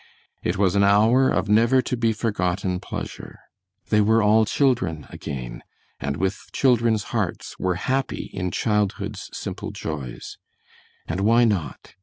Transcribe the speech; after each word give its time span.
It 0.41 0.57
was 0.57 0.73
an 0.75 0.83
hour 0.83 1.29
of 1.29 1.47
never 1.47 1.79
to 1.83 1.95
be 1.95 2.11
forgotten 2.11 2.79
pleasure. 2.79 3.37
They 3.89 4.01
were 4.01 4.23
all 4.23 4.45
children 4.45 5.05
again, 5.11 5.61
and 5.99 6.17
with 6.17 6.39
children's 6.51 7.03
hearts 7.13 7.59
were 7.59 7.75
happy 7.75 8.31
in 8.33 8.49
childhood's 8.49 9.29
simple 9.31 9.69
joys. 9.69 10.39
And 11.07 11.21
why 11.21 11.43
not? 11.45 11.93